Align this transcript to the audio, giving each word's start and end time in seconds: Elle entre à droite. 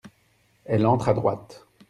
Elle 0.65 0.87
entre 0.87 1.09
à 1.09 1.13
droite. 1.13 1.67